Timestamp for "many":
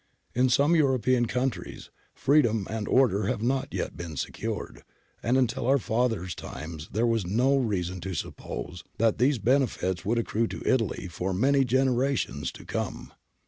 11.35-11.63